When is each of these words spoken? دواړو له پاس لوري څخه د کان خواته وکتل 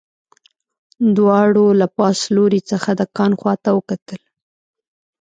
دواړو 1.17 1.65
له 1.79 1.87
پاس 1.97 2.17
لوري 2.35 2.61
څخه 2.71 2.89
د 2.99 3.01
کان 3.15 3.31
خواته 3.39 3.69
وکتل 3.77 4.21